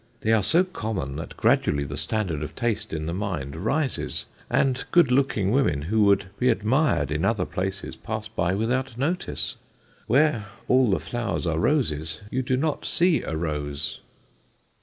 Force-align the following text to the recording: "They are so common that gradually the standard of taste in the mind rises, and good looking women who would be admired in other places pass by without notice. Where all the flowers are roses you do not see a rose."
"They 0.21 0.33
are 0.33 0.41
so 0.41 0.63
common 0.63 1.15
that 1.17 1.37
gradually 1.37 1.83
the 1.83 1.95
standard 1.95 2.41
of 2.41 2.55
taste 2.55 2.91
in 2.91 3.05
the 3.05 3.13
mind 3.13 3.55
rises, 3.55 4.25
and 4.49 4.83
good 4.89 5.11
looking 5.11 5.51
women 5.51 5.83
who 5.83 6.01
would 6.05 6.25
be 6.39 6.49
admired 6.49 7.11
in 7.11 7.23
other 7.23 7.45
places 7.45 7.95
pass 7.97 8.27
by 8.27 8.55
without 8.55 8.97
notice. 8.97 9.57
Where 10.07 10.47
all 10.67 10.89
the 10.89 10.99
flowers 10.99 11.45
are 11.45 11.59
roses 11.59 12.21
you 12.31 12.41
do 12.41 12.57
not 12.57 12.83
see 12.83 13.21
a 13.21 13.37
rose." 13.37 14.01